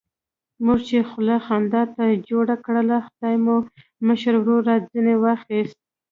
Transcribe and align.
موږ 0.65 0.79
چې 0.87 0.97
خوله 1.09 1.35
خندا 1.45 1.83
ته 1.95 2.05
جوړه 2.29 2.55
کړله، 2.65 2.97
خدای 3.07 3.35
مو 3.45 3.55
مشر 4.07 4.33
ورور 4.39 4.61
را 4.69 4.75
ځنې 4.91 5.15
واخیست. 5.23 5.77